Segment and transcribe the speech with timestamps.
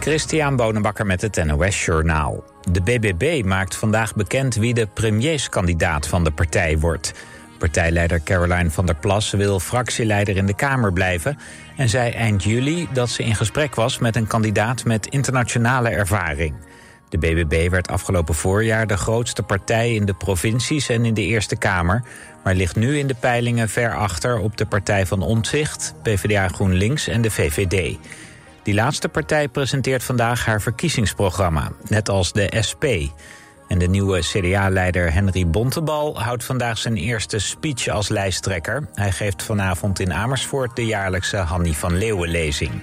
[0.00, 2.44] Christian Bonenbakker met het NOS Journaal.
[2.70, 7.14] De BBB maakt vandaag bekend wie de premierskandidaat van de partij wordt.
[7.58, 11.38] Partijleider Caroline van der Plas wil fractieleider in de Kamer blijven...
[11.76, 16.54] en zei eind juli dat ze in gesprek was met een kandidaat met internationale ervaring.
[17.08, 21.56] De BBB werd afgelopen voorjaar de grootste partij in de provincies en in de Eerste
[21.56, 22.02] Kamer...
[22.44, 27.08] maar ligt nu in de peilingen ver achter op de Partij van Omtzigt, PvdA GroenLinks
[27.08, 27.96] en de VVD...
[28.62, 32.84] Die laatste partij presenteert vandaag haar verkiezingsprogramma, net als de SP.
[33.68, 38.88] En de nieuwe CDA-leider Henry Bontebal houdt vandaag zijn eerste speech als lijsttrekker.
[38.94, 42.82] Hij geeft vanavond in Amersfoort de jaarlijkse Hanny van Leeuwen-lezing.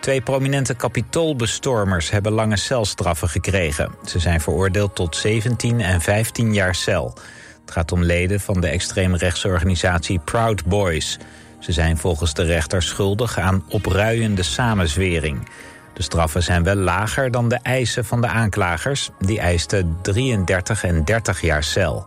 [0.00, 3.94] Twee prominente kapitoolbestormers hebben lange celstraffen gekregen.
[4.04, 7.14] Ze zijn veroordeeld tot 17 en 15 jaar cel.
[7.60, 11.18] Het gaat om leden van de extreemrechtse organisatie Proud Boys...
[11.64, 15.48] Ze zijn volgens de rechter schuldig aan opruiende samenzwering.
[15.92, 19.10] De straffen zijn wel lager dan de eisen van de aanklagers.
[19.18, 22.04] Die eisten 33 en 30 jaar cel.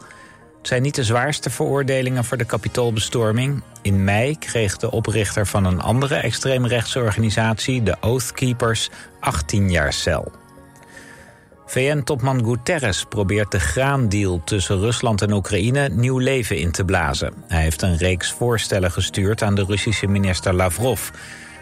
[0.58, 3.64] Het zijn niet de zwaarste veroordelingen voor de kapitoolbestorming.
[3.82, 9.94] In mei kreeg de oprichter van een andere extreemrechtse organisatie, de Oath Keepers, 18 jaar
[9.94, 10.32] cel.
[11.70, 17.34] VN-topman Guterres probeert de graandeal tussen Rusland en Oekraïne nieuw leven in te blazen.
[17.48, 21.10] Hij heeft een reeks voorstellen gestuurd aan de Russische minister Lavrov.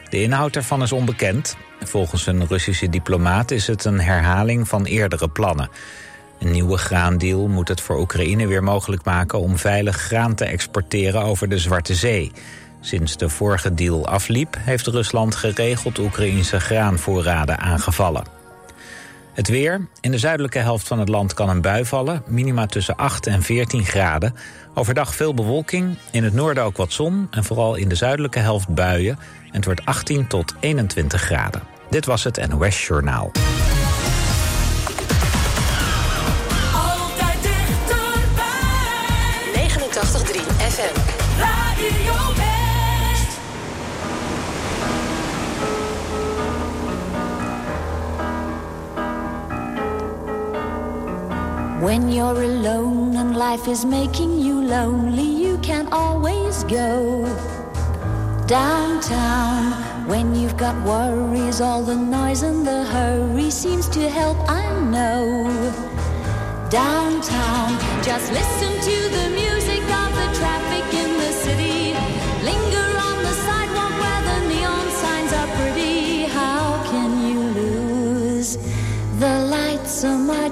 [0.09, 1.57] De inhoud ervan is onbekend.
[1.79, 5.69] Volgens een Russische diplomaat is het een herhaling van eerdere plannen.
[6.39, 11.21] Een nieuwe graandeal moet het voor Oekraïne weer mogelijk maken om veilig graan te exporteren
[11.21, 12.31] over de Zwarte Zee.
[12.79, 18.44] Sinds de vorige deal afliep, heeft Rusland geregeld Oekraïnse graanvoorraden aangevallen.
[19.35, 19.87] Het weer.
[20.01, 22.23] In de zuidelijke helft van het land kan een bui vallen.
[22.27, 24.35] Minima tussen 8 en 14 graden.
[24.73, 25.97] Overdag veel bewolking.
[26.11, 27.27] In het noorden ook wat zon.
[27.31, 29.19] En vooral in de zuidelijke helft buien.
[29.45, 31.61] En het wordt 18 tot 21 graden.
[31.89, 33.31] Dit was het NOS Journaal.
[51.85, 57.23] When you're alone and life is making you lonely, you can always go
[58.47, 60.07] downtown.
[60.07, 64.65] When you've got worries, all the noise and the hurry seems to help, I
[64.95, 65.45] know.
[66.71, 69.54] Downtown, just listen to the music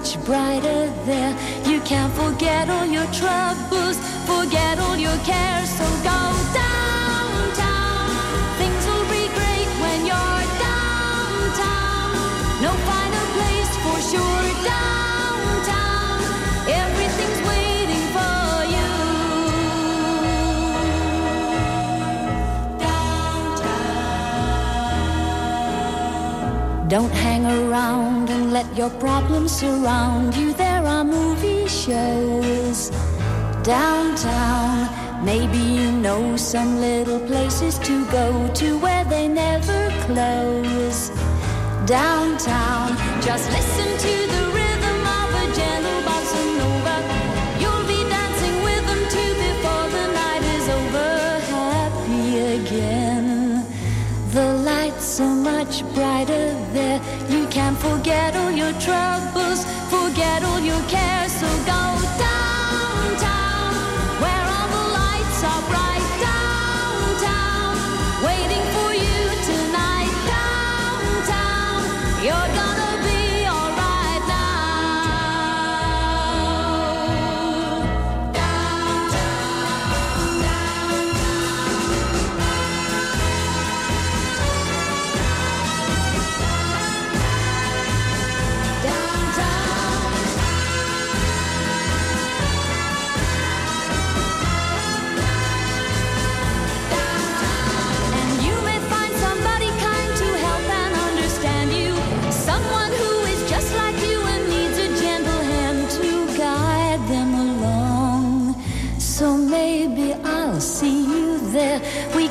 [0.04, 1.34] much brighter there.
[1.66, 5.70] You can't forget all your troubles, forget all your cares.
[5.70, 6.43] So go
[26.94, 30.54] Don't hang around and let your problems surround you.
[30.54, 32.92] There are movie shows
[33.64, 35.26] downtown.
[35.26, 41.10] Maybe you know some little places to go to where they never close.
[41.88, 44.43] Downtown, just listen to the
[55.64, 57.00] much brighter there.
[57.30, 61.32] You can forget all your troubles, forget all your cares.
[61.32, 62.33] So go downtown,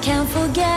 [0.02, 0.71] can't forget.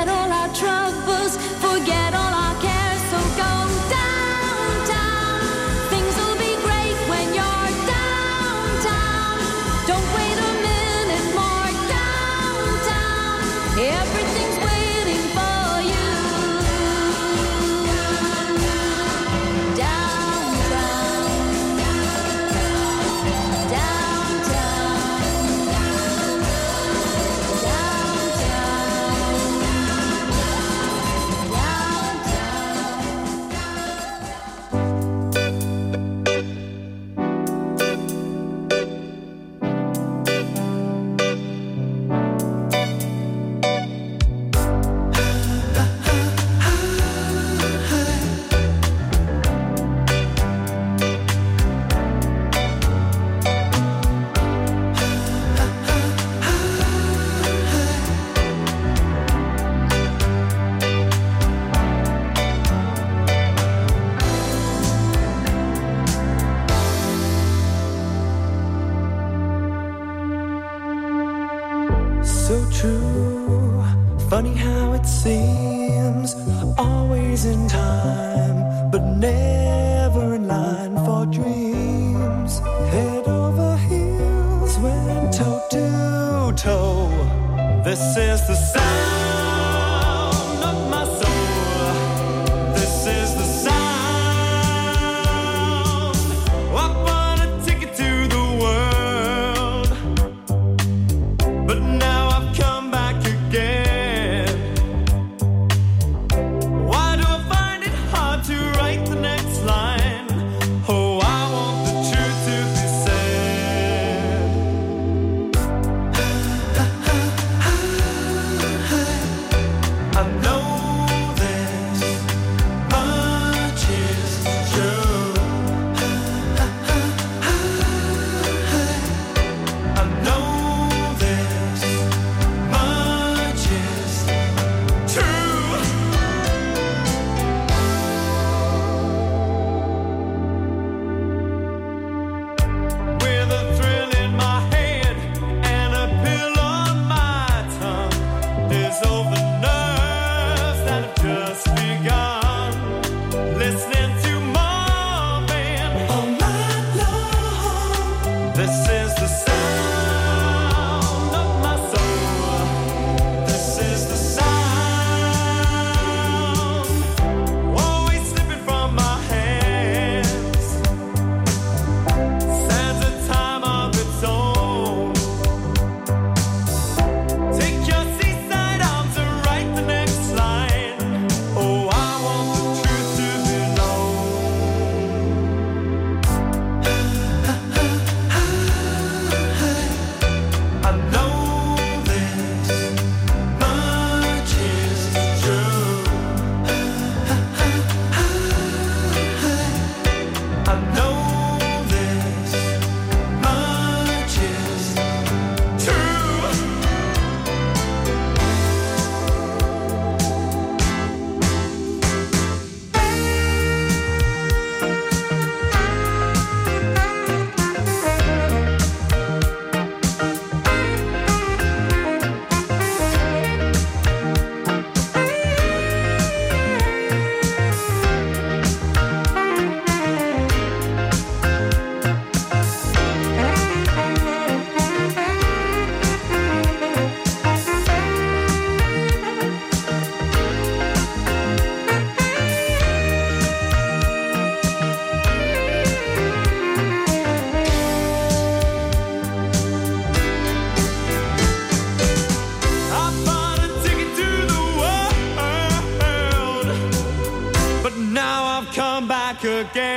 [259.56, 259.95] again.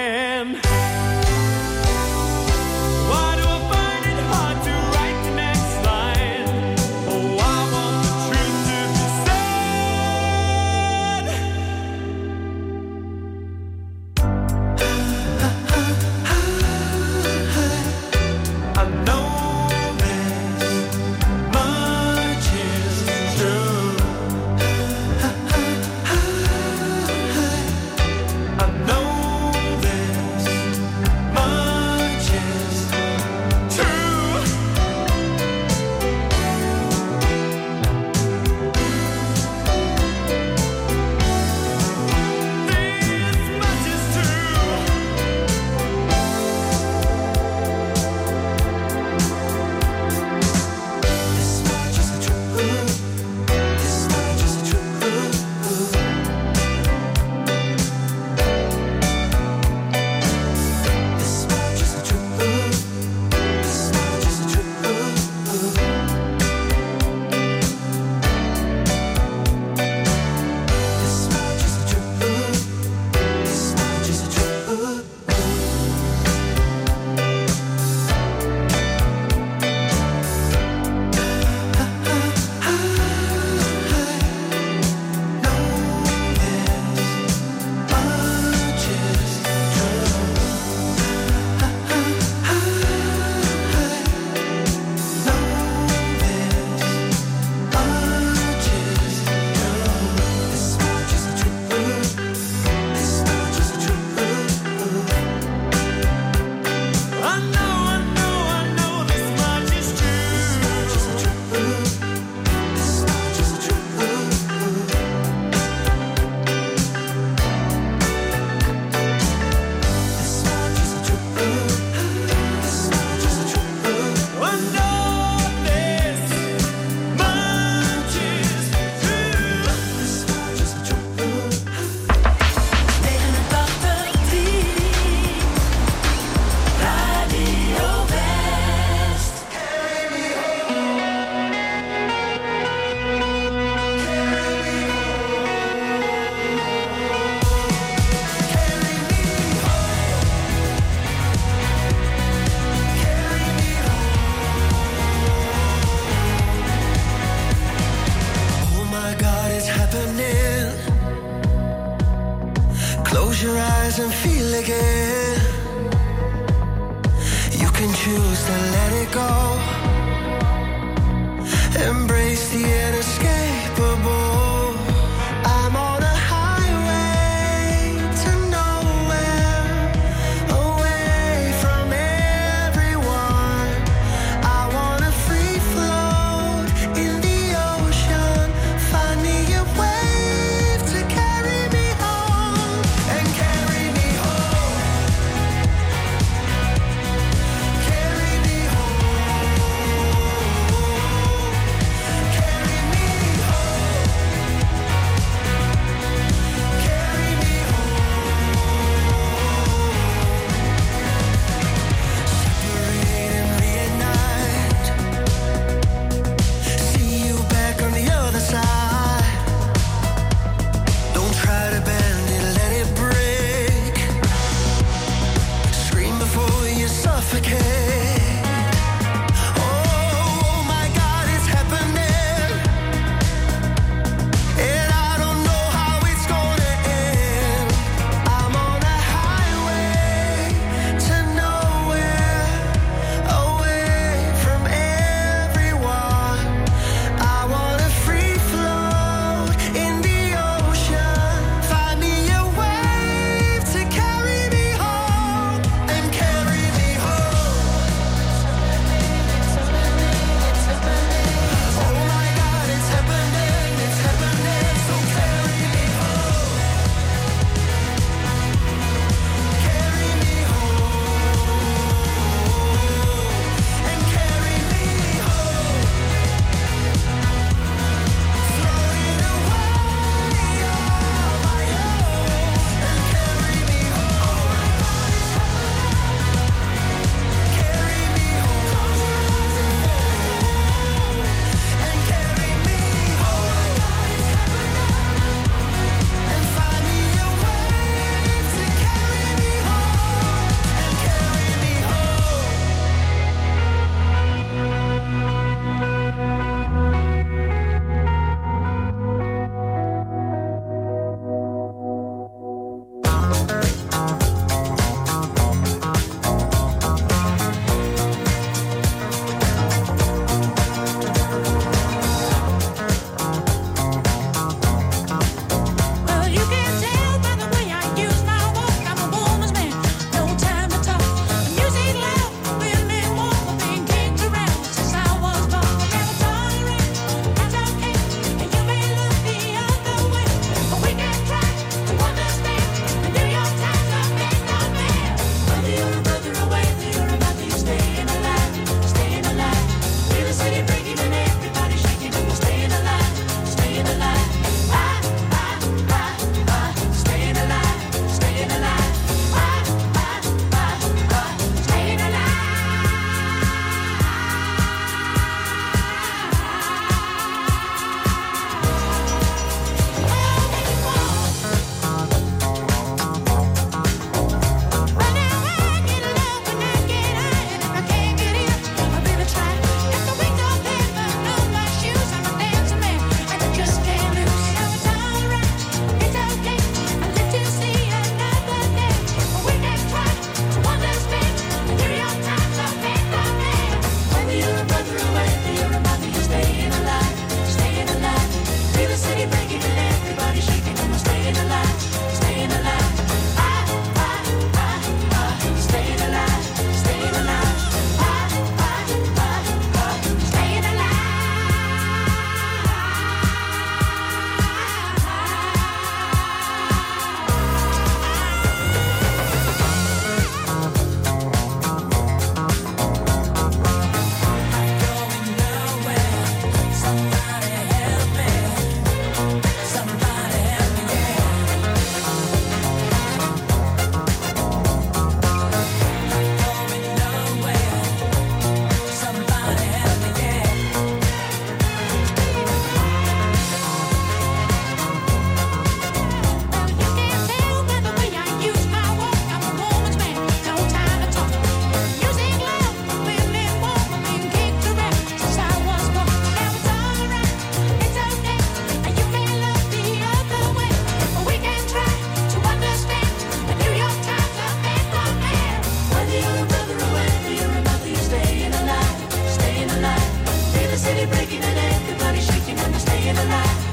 [470.88, 473.67] City breaking and everybody shaking and they're staying alive.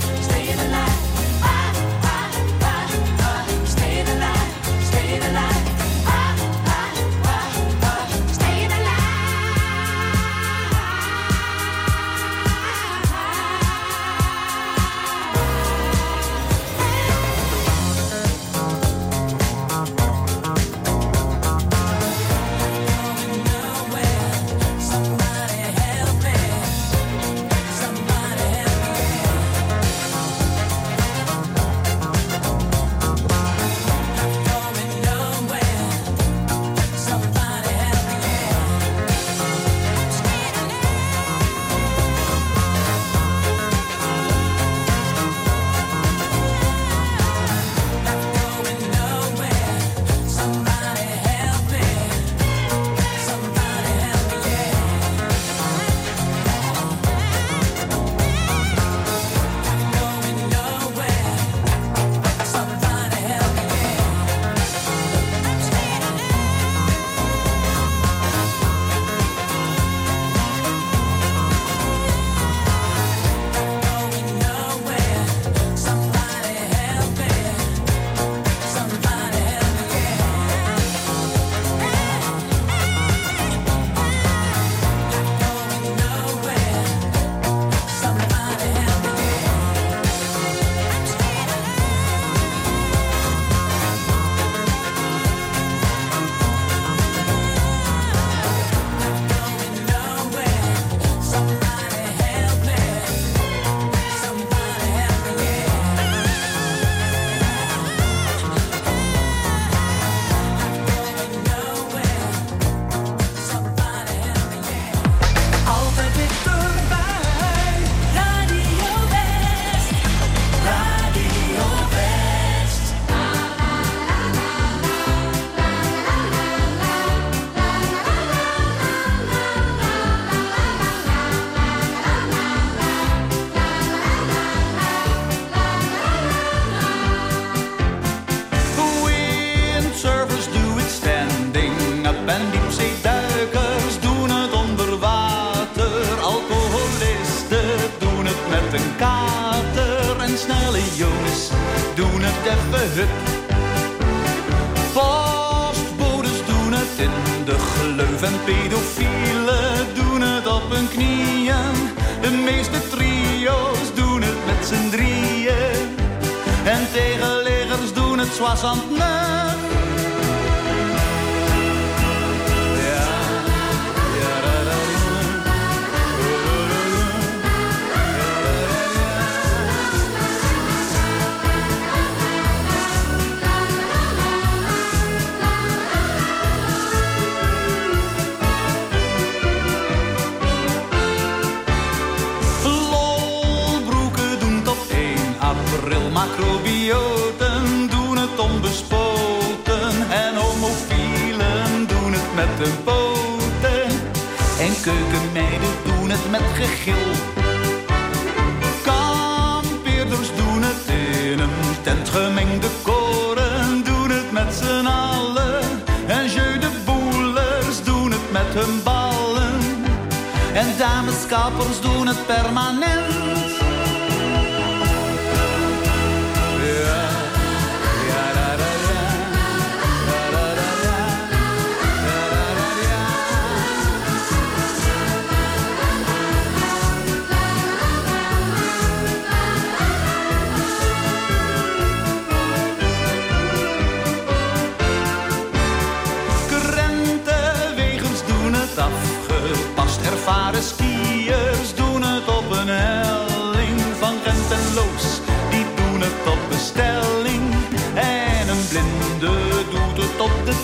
[222.04, 223.55] permanent.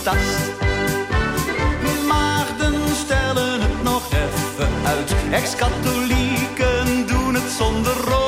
[0.04, 0.18] tas.
[2.08, 2.74] Maagden
[3.06, 8.21] stellen het nog even uit, ex-katholieken doen het zonder rood.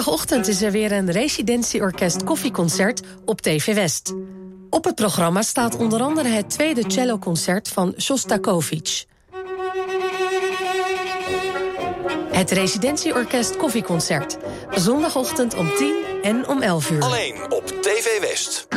[0.00, 4.14] zondagochtend is er weer een residentieorkest koffieconcert op TV West.
[4.70, 9.04] Op het programma staat onder andere het tweede celloconcert van Shostakovich.
[12.32, 14.36] Het residentieorkest koffieconcert.
[14.70, 17.02] Zondagochtend om 10 en om 11 uur.
[17.02, 18.68] Alleen op TV West.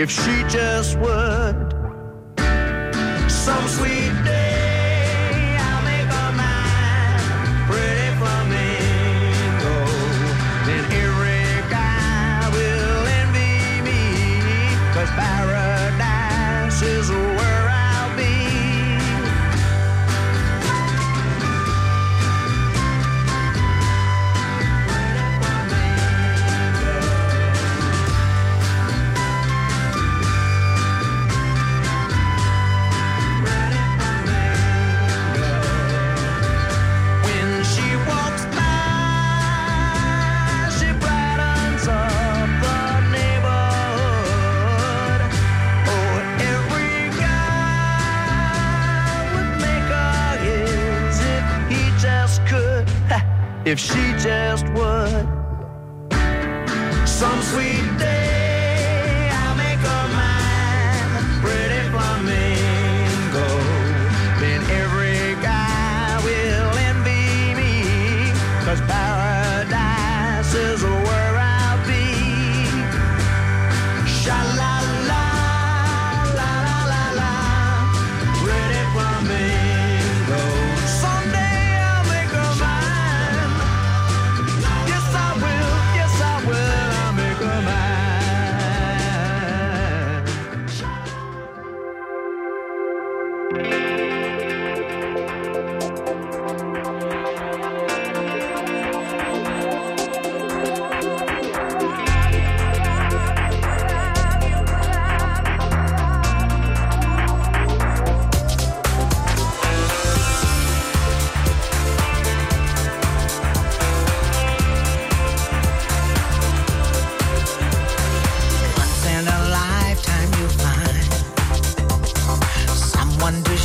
[0.00, 1.74] if she just would.
[3.28, 3.97] Some sweet.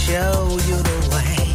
[0.06, 1.46] show you the way.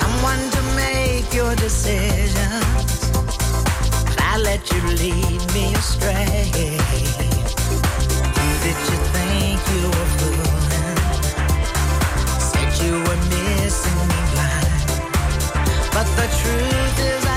[0.00, 3.10] Someone to make your decisions.
[4.18, 6.50] I let you lead me astray.
[8.36, 10.98] Who did you think you were fooling?
[12.50, 14.88] Said you were missing me blind.
[15.94, 17.27] But the truth is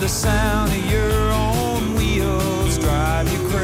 [0.00, 3.55] the sound of your own wheels drive you crazy.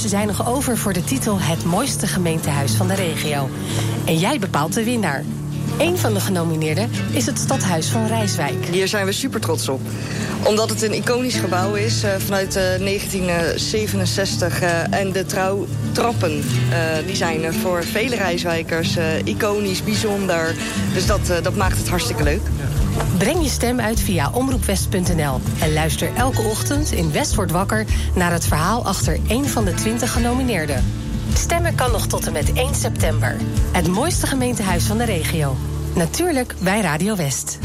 [0.00, 3.48] Kanshebbers zijn nog over voor de titel Het mooiste gemeentehuis van de regio.
[4.04, 5.24] En jij bepaalt de winnaar.
[5.78, 8.64] Een van de genomineerden is het Stadhuis van Rijswijk.
[8.70, 9.80] Hier zijn we super trots op.
[10.44, 14.60] Omdat het een iconisch gebouw is eh, vanuit eh, 1967.
[14.60, 20.54] eh, en de trouwtrappen eh, die zijn eh, voor vele Rijswijkers eh, iconisch, bijzonder.
[20.94, 22.42] Dus dat, eh, dat maakt het hartstikke leuk.
[23.18, 28.32] Breng je stem uit via omroepwest.nl en luister elke ochtend in West wordt wakker naar
[28.32, 30.84] het verhaal achter één van de 20 genomineerden.
[31.34, 33.36] Stemmen kan nog tot en met 1 september.
[33.72, 35.56] Het mooiste gemeentehuis van de regio.
[35.94, 37.58] Natuurlijk bij Radio West.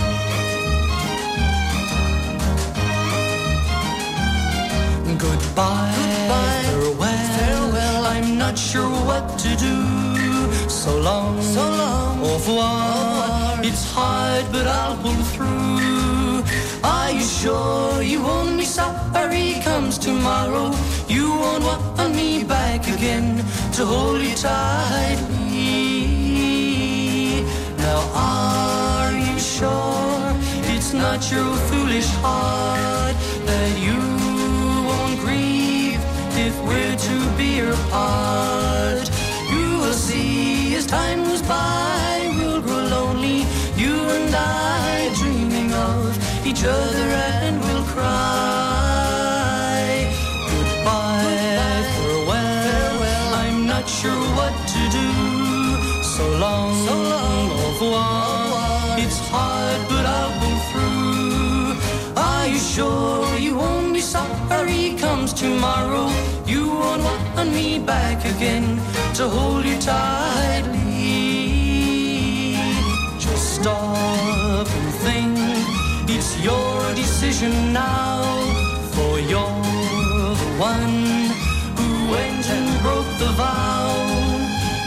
[5.18, 5.94] Goodbye,
[6.28, 8.18] farewell, farewell.
[8.18, 10.70] I'm not sure what to do.
[10.70, 12.24] So long, so long.
[12.24, 13.45] Au revoir.
[13.68, 16.44] It's hard, but I'll pull through.
[16.84, 20.72] Are you sure you won't be sorry comes tomorrow?
[21.08, 23.44] You won't want me back again
[23.74, 25.56] to hold you tightly.
[27.86, 30.36] Now, are you sure
[30.76, 33.16] it's not your foolish heart
[33.50, 33.98] that you
[34.90, 36.04] won't grieve
[36.46, 39.10] if we're to be apart?
[39.50, 41.75] You will see as time goes by,
[46.46, 47.10] each other
[47.46, 48.06] and we'll cry.
[50.52, 53.34] Goodbye, farewell, farewell.
[53.44, 55.10] I'm not sure what to do.
[56.04, 59.00] So long, so long, au revoir.
[59.00, 61.76] It's hard, but I'll pull through.
[62.16, 66.08] Are you sure you won't be sorry comes tomorrow?
[66.46, 68.80] You won't want me back again
[69.16, 70.55] to hold you tightly.
[77.36, 78.24] Decision now,
[78.94, 79.64] for you're
[80.42, 81.30] the one
[81.78, 83.92] who went and broke the vow.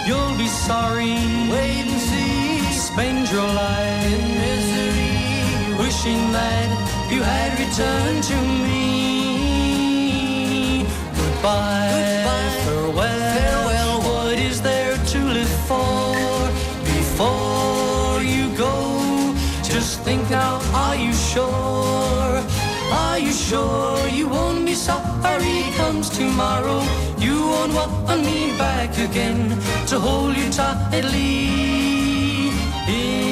[0.07, 1.14] You'll be sorry.
[1.53, 2.62] Wait and see.
[2.72, 6.68] Spend your life in misery, wishing that
[7.11, 8.86] you had returned to me.
[11.16, 12.24] Goodbye,
[12.64, 12.94] farewell,
[13.36, 14.01] farewell.
[14.09, 16.16] What is there to live for
[16.96, 18.74] before you go?
[19.62, 20.61] Just think now.
[20.72, 21.88] Are you sure?
[22.91, 26.82] Are you sure you won't be sorry comes tomorrow?
[27.18, 29.51] You won't want me back again
[29.89, 31.49] to hold you tightly
[32.89, 33.28] in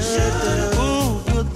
[0.00, 1.48] the ooh, good.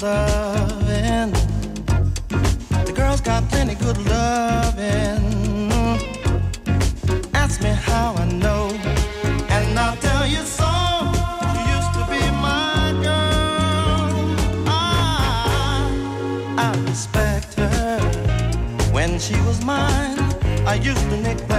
[2.86, 5.24] The girls got plenty good loving.
[7.34, 8.70] Ask me how I know,
[9.48, 10.70] and I'll tell you so.
[11.54, 14.68] You used to be my girl.
[16.58, 18.00] I respect her
[18.92, 20.18] when she was mine.
[20.66, 21.57] I used to neglect.